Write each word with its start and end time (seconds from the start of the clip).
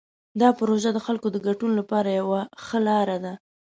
دا 0.41 0.49
پروژه 0.59 0.89
د 0.93 0.99
خلکو 1.05 1.27
د 1.31 1.37
ګډون 1.47 1.71
لپاره 1.79 2.09
یوه 2.19 2.41
ښه 2.65 2.79
لاره 2.87 3.17
ده. 3.23 3.33